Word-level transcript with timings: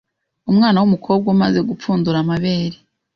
Umwana 0.51 0.77
w’umukobwa 0.81 1.27
umaze 1.35 1.59
gupfundura 1.69 2.17
amabere 2.23 2.77